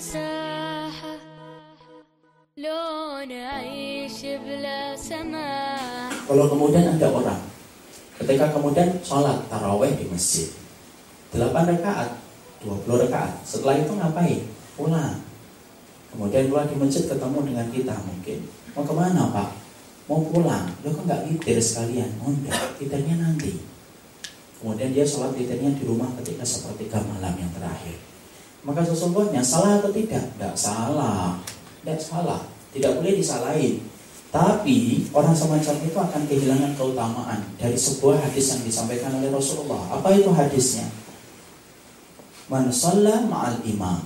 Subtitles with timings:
[0.00, 1.14] مساحة
[2.56, 7.44] لو نعيش بلا سماح Kalau kemudian ada orang
[8.16, 10.48] ketika kemudian sholat taraweh di masjid
[11.36, 12.16] 8 rakaat
[12.64, 14.40] 20 rakaat setelah itu ngapain?
[14.80, 15.20] pulang
[16.08, 18.38] kemudian keluar di masjid ketemu dengan kita mungkin
[18.72, 19.50] mau kemana pak?
[20.08, 22.16] mau pulang lo kok nggak witir sekalian?
[22.24, 23.60] oh enggak, witirnya nanti
[24.56, 28.09] kemudian dia sholat witirnya di rumah ketika sepertiga malam yang terakhir
[28.61, 30.25] maka sesungguhnya salah atau tidak?
[30.37, 31.37] tidak salah
[31.81, 33.81] tidak salah tidak boleh disalahin
[34.31, 39.91] tapi orang semacam itu akan kehilangan keutamaan dari sebuah hadis yang disampaikan oleh Rasulullah.
[39.91, 40.87] Apa itu hadisnya?
[42.47, 43.99] Man shalla ma'al imam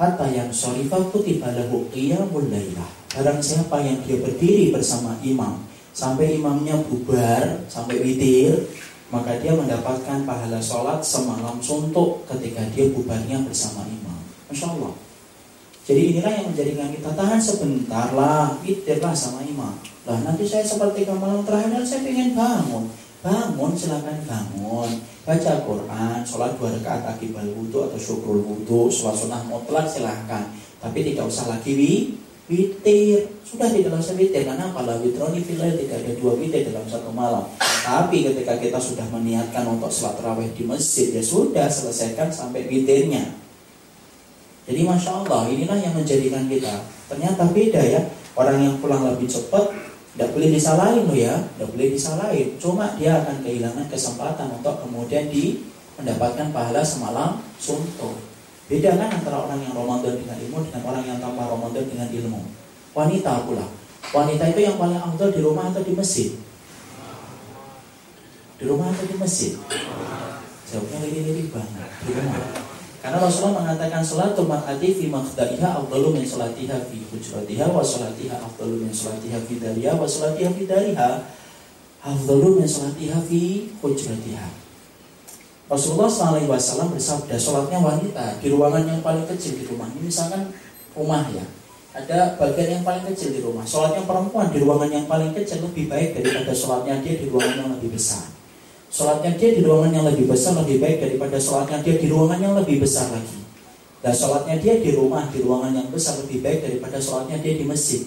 [0.00, 2.88] hatta yang syarifah kutiba lahu qiyamul lailah.
[3.12, 5.60] Barang siapa yang dia berdiri bersama imam
[5.92, 8.56] sampai imamnya bubar, sampai witir,
[9.12, 14.16] maka dia mendapatkan pahala sholat semalam suntuk ketika dia bubarnya bersama imam.
[14.48, 14.96] Masya Allah.
[15.84, 19.76] Jadi inilah yang menjadikan kita tahan sebentar lah, witirlah sama imam.
[20.08, 22.88] Lah nanti saya seperti malam terakhir saya ingin bangun.
[23.20, 24.90] Bangun silakan bangun.
[25.22, 30.48] Baca Quran, sholat dua rakaat akibat wudhu atau syukur wudhu, sholat sunnah mutlak silahkan.
[30.80, 31.76] Tapi tidak usah lagi
[32.52, 33.32] witir.
[33.48, 37.48] Sudah tidak usah witir karena kalau witroni filail tidak ada dua witir dalam satu malam.
[37.60, 43.32] Tapi ketika kita sudah meniatkan untuk sholat raweh di masjid ya sudah selesaikan sampai witirnya.
[44.68, 48.00] Jadi masya Allah inilah yang menjadikan kita ternyata beda ya
[48.38, 49.68] orang yang pulang lebih cepat
[50.12, 52.48] tidak boleh disalahin loh ya, tidak boleh disalahin.
[52.60, 55.64] Cuma dia akan kehilangan kesempatan untuk kemudian di
[55.96, 58.31] mendapatkan pahala semalam suntuk.
[58.72, 62.40] Beda kan antara orang yang Ramadan dengan ilmu dengan orang yang tanpa Ramadan dengan ilmu.
[62.96, 63.68] Wanita pula.
[64.16, 66.32] Wanita itu yang paling afdal di rumah atau di masjid?
[68.56, 69.60] Di rumah atau di masjid?
[70.72, 72.40] Jawabnya lirik-lirik banget di rumah.
[73.04, 78.88] Karena Rasulullah mengatakan salatul mar'ati fi maqdaiha afdalu min salatiha fi hujratiha wa salatiha afdalu
[78.88, 81.28] min salatiha fi dariha wa salatiha fi dariha
[82.00, 84.61] afdalu min salatiha fi hujratiha.
[85.72, 89.88] Rasulullah SAW bersabda sholatnya wanita di ruangan yang paling kecil di rumah.
[89.88, 90.52] Ini misalkan
[90.92, 91.40] rumah ya,
[91.96, 93.64] ada bagian yang paling kecil di rumah.
[93.64, 97.70] Sholatnya perempuan di ruangan yang paling kecil lebih baik daripada sholatnya dia di ruangan yang
[97.72, 98.20] lebih besar.
[98.92, 102.52] Sholatnya dia di ruangan yang lebih besar lebih baik daripada sholatnya dia di ruangan yang
[102.52, 103.40] lebih besar lagi.
[104.04, 107.64] Dan sholatnya dia di rumah di ruangan yang besar lebih baik daripada sholatnya dia di
[107.64, 108.04] masjid.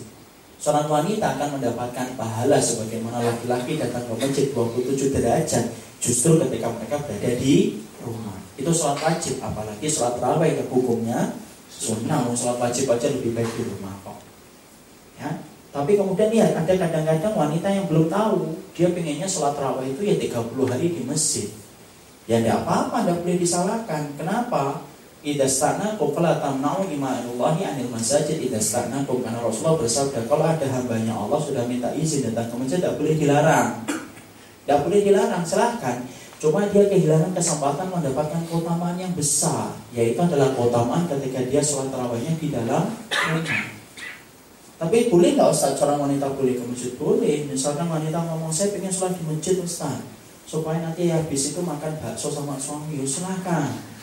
[0.62, 5.66] Sholat wanita akan mendapatkan pahala sebagaimana laki-laki datang ke masjid 27 derajat
[6.06, 8.38] justru ketika mereka berada di rumah.
[8.56, 11.34] Itu sholat wajib, apalagi sholat raweh yang hukumnya
[11.68, 12.30] sunnah.
[12.38, 14.22] Sholat wajib aja lebih baik di rumah kok.
[15.18, 15.42] Ya,
[15.74, 20.16] tapi kemudian ya ada kadang-kadang wanita yang belum tahu dia pengennya sholat raweh itu ya
[20.22, 21.50] 30 hari di masjid.
[22.30, 24.02] Ya tidak apa-apa, tidak boleh disalahkan.
[24.16, 24.86] Kenapa?
[25.26, 31.18] Idza stanakum fala tamna'u ima'anullahi anil masajid idza stanakum karena Rasulullah bersabda kalau ada hambanya
[31.18, 33.82] Allah sudah minta izin datang ke masjid tidak boleh dilarang.
[34.66, 36.02] Tidak boleh dilarang, silahkan.
[36.42, 42.34] Cuma dia kehilangan kesempatan mendapatkan keutamaan yang besar, yaitu adalah keutamaan ketika dia sholat tarawihnya
[42.42, 43.62] di dalam rumah.
[44.75, 46.92] Tapi boleh nggak Ustaz seorang wanita boleh ke masjid?
[47.00, 47.48] Boleh.
[47.48, 50.04] Misalkan wanita ngomong saya pengen sholat di masjid Ustaz
[50.46, 53.00] supaya nanti habis itu makan bakso sama suami.
[53.08, 53.94] Silahkan.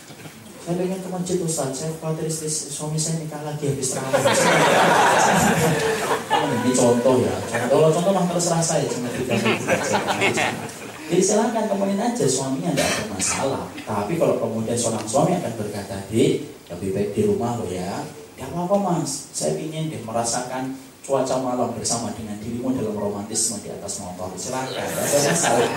[0.62, 1.74] Saya pengen ke masjid Ustaz.
[1.74, 4.06] Saya khawatir istri suami saya nikah lagi habis oh,
[6.62, 7.34] ini contoh ya.
[7.66, 9.34] Kalau contoh mah terserah saya cuma tiga
[11.10, 13.66] Jadi silahkan temenin aja suaminya tidak ada masalah.
[13.82, 18.06] Tapi kalau kemudian seorang suami akan berkata, di lebih baik di rumah lo ya
[18.38, 23.70] Gak apa-apa mas, saya ingin deh merasakan cuaca malam bersama dengan dirimu dalam romantisme di
[23.70, 24.30] atas motor.
[24.38, 25.70] Silahkan, gak ada masalah.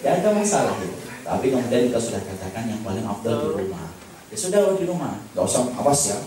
[0.00, 0.96] Gak ada masalah gitu.
[1.24, 4.03] Tapi kemudian kita sudah katakan yang paling afdal di rumah.
[4.34, 6.18] Ya sudah di rumah, gak usah awas ya.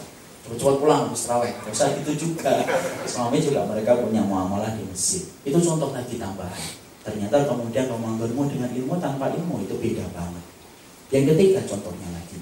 [0.47, 1.51] Cepat-cepat pulang habis terawih.
[1.59, 2.63] Gak usah gitu juga.
[3.03, 5.27] Suami juga mereka punya muamalah di masjid.
[5.43, 6.63] Itu contoh lagi tambahan.
[7.03, 10.43] Ternyata kemudian Ramadanmu dengan ilmu tanpa ilmu itu beda banget.
[11.11, 12.39] Yang ketiga contohnya lagi.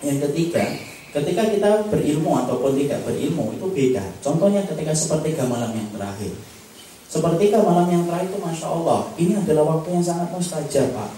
[0.00, 0.64] Yang ketiga,
[1.12, 4.00] Ketika kita berilmu ataupun tidak berilmu itu beda.
[4.24, 6.32] Contohnya ketika sepertiga malam yang terakhir.
[7.12, 9.04] Sepertiga malam yang terakhir itu Masya Allah.
[9.20, 11.10] Ini adalah waktu yang sangat mustajab Pak.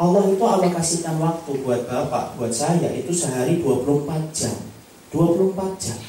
[0.00, 4.56] Allah itu alokasikan waktu buat Bapak, buat saya itu sehari 24 jam.
[5.12, 6.00] 24 jam.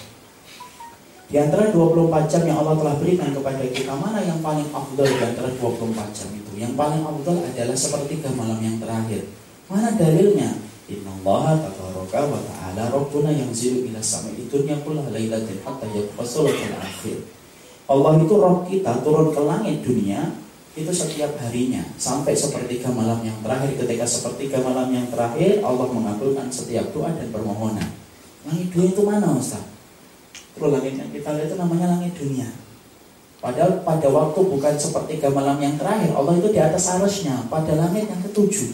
[1.28, 5.20] Di antara 24 jam yang Allah telah berikan kepada kita, mana yang paling afdal di
[5.20, 6.52] antara 24 jam itu?
[6.56, 9.28] Yang paling afdal adalah sepertiga malam yang terakhir.
[9.68, 10.56] Mana dalilnya?
[10.92, 16.52] Inna Allah tabaraka wa ta'ala Rabbuna yang zilu ila sama'i dunya kullah laylatin hatta yakfasul
[16.52, 17.18] akhir
[17.88, 20.36] Allah itu roh kita turun ke langit dunia
[20.72, 26.48] itu setiap harinya sampai sepertiga malam yang terakhir ketika sepertiga malam yang terakhir Allah mengabulkan
[26.48, 28.02] setiap doa dan permohonan
[28.42, 29.62] Langit dunia itu mana Ustaz?
[30.58, 32.50] Terus langit yang kita lihat itu namanya langit dunia.
[33.42, 38.10] Padahal pada waktu bukan seperti malam yang terakhir, Allah itu di atas arusnya pada langit
[38.10, 38.70] yang ketujuh.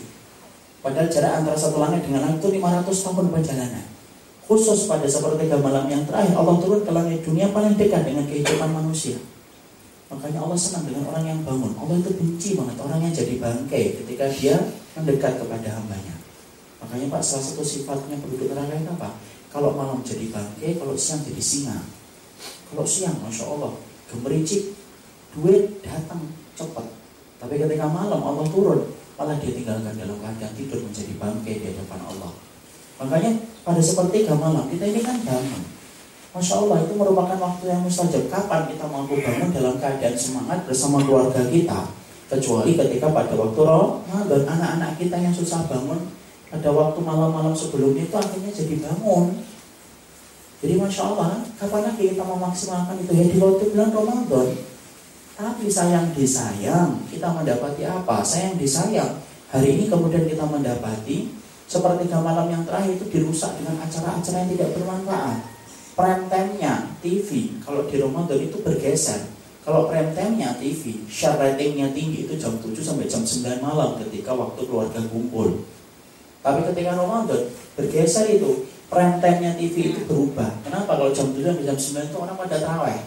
[0.84, 3.86] Padahal jarak antara satu langit dengan langit itu 500 tahun perjalanan.
[4.48, 8.72] Khusus pada sepertiga malam yang terakhir, Allah turun ke langit dunia paling dekat dengan kehidupan
[8.72, 9.20] manusia.
[10.08, 11.76] Makanya Allah senang dengan orang yang bangun.
[11.76, 14.56] Allah itu benci banget orang yang jadi bangkai ketika dia
[14.96, 16.16] mendekat kepada hambanya.
[16.80, 19.10] Makanya Pak salah satu sifatnya penduduk neraka itu apa?
[19.52, 21.78] Kalau malam jadi bangkai, kalau siang jadi singa.
[22.72, 23.74] Kalau siang, masya Allah,
[24.12, 24.76] gemericik,
[25.36, 26.24] duit datang
[26.56, 26.88] cepat.
[27.38, 28.88] Tapi ketika malam Allah turun,
[29.18, 32.32] malah dia tinggalkan dalam keadaan tidur menjadi bangkai di hadapan Allah.
[32.98, 33.32] Makanya
[33.62, 35.77] pada sepertiga malam kita ini kan bangun.
[36.38, 38.30] Masya Allah itu merupakan waktu yang mustajab.
[38.30, 41.90] Kapan kita mampu bangun dalam keadaan semangat bersama keluarga kita?
[42.30, 46.14] Kecuali ketika pada waktu Ramadan anak-anak kita yang susah bangun
[46.54, 49.34] pada waktu malam-malam sebelumnya itu akhirnya jadi bangun.
[50.62, 54.48] Jadi Masya Allah, kapan lagi kita memaksimalkan itu ya di waktu bulan Ramadan.
[55.38, 58.22] Tapi sayang disayang, kita mendapati apa?
[58.22, 59.18] Sayang disayang.
[59.50, 61.34] Hari ini kemudian kita mendapati
[61.66, 65.57] sepertiga malam yang terakhir itu dirusak dengan acara-acara yang tidak bermanfaat.
[65.98, 69.18] Prime time-nya TV, kalau di Ramadan itu bergeser.
[69.66, 74.30] Kalau prime time-nya TV, share ratingnya tinggi itu jam 7 sampai jam 9 malam ketika
[74.38, 75.66] waktu keluarga kumpul.
[76.46, 80.54] Tapi ketika Ramadan bergeser itu, prime time-nya TV itu berubah.
[80.62, 81.02] Kenapa?
[81.02, 83.02] Kalau jam 7 sampai jam 9 itu orang pada terawih.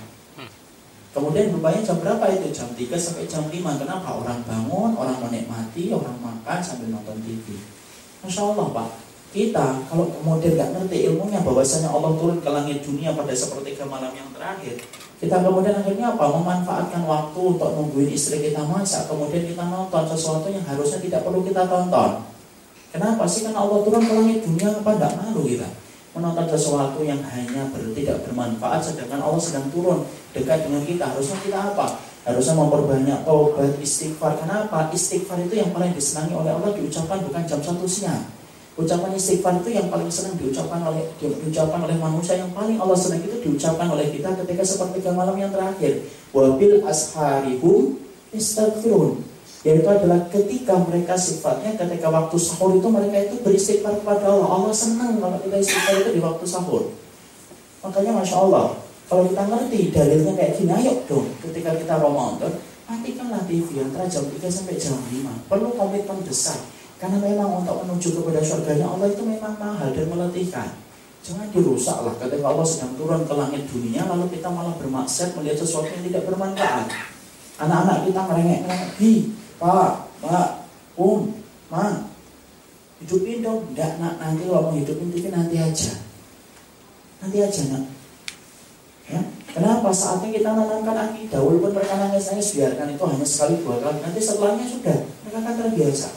[1.11, 2.47] Kemudian berubahnya jam berapa itu?
[2.51, 3.55] Jam 3 sampai jam 5.
[3.55, 4.19] Kenapa?
[4.19, 7.55] Orang bangun, orang menikmati, orang makan sambil nonton TV.
[8.27, 8.89] Masya Allah Pak,
[9.31, 14.11] kita kalau kemudian nggak ngerti ilmunya bahwasanya Allah turun ke langit dunia pada sepertiga malam
[14.11, 14.75] yang terakhir,
[15.23, 16.25] kita kemudian akhirnya apa?
[16.35, 21.47] Memanfaatkan waktu untuk nungguin istri kita masak, kemudian kita nonton sesuatu yang harusnya tidak perlu
[21.47, 22.27] kita tonton.
[22.91, 23.47] Kenapa sih?
[23.47, 25.69] Karena Allah turun ke langit dunia apa tidak malu kita
[26.11, 30.03] menonton sesuatu yang hanya ber, tidak bermanfaat sedangkan Allah sedang turun
[30.35, 35.95] dekat dengan kita harusnya kita apa harusnya memperbanyak taubat istighfar kenapa istighfar itu yang paling
[35.95, 38.40] disenangi oleh Allah diucapkan bukan jam satu siang
[38.81, 43.21] ucapan istighfar itu yang paling senang diucapkan oleh diucapkan oleh manusia yang paling Allah senang
[43.21, 46.01] itu diucapkan oleh kita ketika sepertiga malam yang terakhir.
[46.33, 48.01] Wabil asharihum
[48.33, 49.29] istighfirun
[49.61, 54.49] yaitu adalah ketika mereka sifatnya ketika waktu sahur itu mereka itu beristighfar kepada Allah.
[54.49, 56.89] Allah senang kalau kita istighfar itu di waktu sahur.
[57.85, 58.81] Makanya masya Allah
[59.11, 61.27] kalau kita ngerti dalilnya kayak gini, ayo dong.
[61.43, 62.55] Ketika kita Ramadan,
[62.87, 65.51] matikanlah TV antara jam 3 sampai jam 5.
[65.51, 66.55] Perlu komitmen besar.
[67.01, 70.69] Karena memang untuk menuju kepada surganya Allah itu memang mahal dan meletihkan.
[71.21, 75.65] Jangan dirusak lah ketika Allah sedang turun ke langit dunia lalu kita malah bermaksud melihat
[75.65, 76.93] sesuatu yang tidak bermanfaat.
[77.61, 79.13] Anak-anak kita merengek-merengek, Bi,
[79.61, 79.93] Pak,
[80.25, 80.49] Mbak,
[81.01, 81.33] Um,
[81.73, 82.13] Ma,
[83.01, 83.73] hidupin dong.
[83.73, 85.97] Enggak, nak, nanti kalau mau hidupin TV nanti aja.
[87.25, 87.85] Nanti aja, nak
[89.11, 89.19] Ya.
[89.51, 89.91] Kenapa?
[89.91, 93.99] Saatnya kita menanamkan akidah, walaupun mereka nangis-nangis, biarkan itu hanya sekali dua kali.
[94.07, 96.09] Nanti setelahnya sudah, mereka akan terbiasa.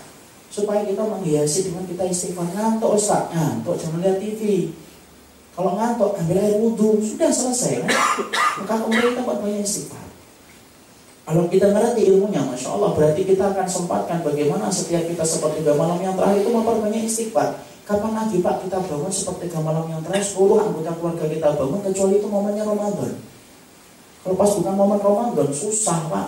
[0.53, 2.45] Supaya kita menghiasi dengan kita istighfar.
[2.53, 4.69] Ngantuk Ustaz, ngantuk, jangan lihat TV.
[5.57, 7.81] Kalau ngantuk, ambil air wudhu, sudah selesai.
[7.81, 7.89] Kan?
[8.61, 10.05] Maka kemudian kita buat banyak istighfar.
[11.23, 15.97] Kalau kita ngerti ilmunya, Masya Allah, berarti kita akan sempatkan bagaimana setiap kita seperti malam
[16.03, 17.57] yang terakhir itu memperbanyak istighfar.
[17.83, 22.15] Kapan lagi Pak kita bangun seperti malam yang terakhir seluruh anggota keluarga kita bangun kecuali
[22.15, 23.11] itu momennya Ramadan.
[24.23, 26.27] Kalau pas bukan momen Ramadan susah Pak.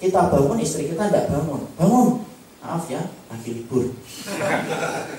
[0.00, 1.60] Kita bangun istri kita tidak bangun.
[1.76, 2.23] Bangun.
[2.64, 3.92] Maaf ya, lagi libur.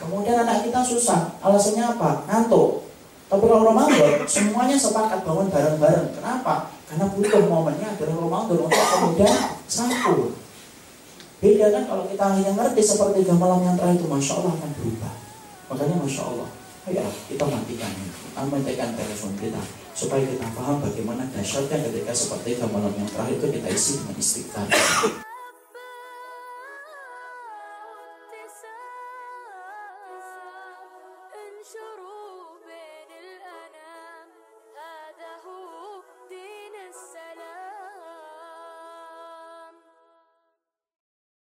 [0.02, 1.30] Kemudian anak kita susah.
[1.46, 2.26] Alasannya apa?
[2.26, 2.90] Ngantuk.
[3.30, 6.10] Tapi kalau Ramadan semuanya sepakat bangun bareng-bareng.
[6.18, 6.74] Kenapa?
[6.90, 9.38] Karena butuh momennya adalah Ramadan untuk kemudian
[9.70, 10.34] sahur.
[11.38, 15.14] Beda kan kalau kita hanya ngerti seperti malam yang terakhir itu Masya Allah akan berubah.
[15.70, 16.50] Makanya Masya Allah,
[16.90, 17.92] ayo kita matikan
[18.50, 19.62] matikan telepon kita
[19.94, 24.68] supaya kita paham bagaimana dahsyatnya ketika seperti malam yang terakhir itu kita isi dengan istighfar.